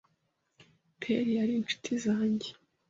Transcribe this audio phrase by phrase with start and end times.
[1.01, 2.49] Peri yari inshuti zanjye